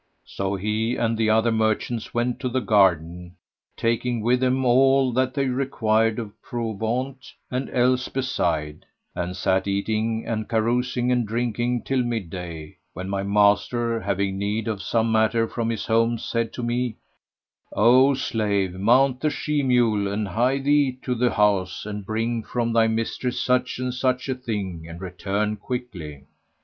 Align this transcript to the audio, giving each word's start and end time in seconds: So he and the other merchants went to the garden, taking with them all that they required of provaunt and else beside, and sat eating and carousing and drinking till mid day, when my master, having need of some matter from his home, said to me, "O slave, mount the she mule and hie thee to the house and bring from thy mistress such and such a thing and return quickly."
So 0.25 0.55
he 0.55 0.95
and 0.95 1.15
the 1.15 1.29
other 1.29 1.51
merchants 1.51 2.11
went 2.11 2.39
to 2.39 2.49
the 2.49 2.59
garden, 2.59 3.35
taking 3.77 4.21
with 4.21 4.39
them 4.39 4.65
all 4.65 5.13
that 5.13 5.35
they 5.35 5.45
required 5.45 6.17
of 6.17 6.41
provaunt 6.41 7.31
and 7.51 7.69
else 7.69 8.07
beside, 8.09 8.87
and 9.13 9.37
sat 9.37 9.67
eating 9.67 10.25
and 10.25 10.49
carousing 10.49 11.11
and 11.11 11.23
drinking 11.27 11.83
till 11.83 12.01
mid 12.03 12.31
day, 12.31 12.77
when 12.93 13.09
my 13.09 13.21
master, 13.21 13.99
having 13.99 14.39
need 14.39 14.67
of 14.67 14.81
some 14.81 15.11
matter 15.11 15.47
from 15.47 15.69
his 15.69 15.85
home, 15.85 16.17
said 16.17 16.51
to 16.53 16.63
me, 16.63 16.95
"O 17.73 18.15
slave, 18.15 18.73
mount 18.73 19.21
the 19.21 19.29
she 19.29 19.61
mule 19.61 20.07
and 20.11 20.29
hie 20.29 20.57
thee 20.57 20.97
to 21.03 21.13
the 21.13 21.29
house 21.33 21.85
and 21.85 22.03
bring 22.07 22.41
from 22.41 22.73
thy 22.73 22.87
mistress 22.87 23.39
such 23.39 23.77
and 23.77 23.93
such 23.93 24.27
a 24.29 24.33
thing 24.33 24.87
and 24.89 24.99
return 24.99 25.57
quickly." 25.57 26.23